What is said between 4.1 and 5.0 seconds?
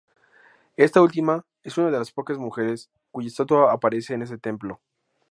en este templo.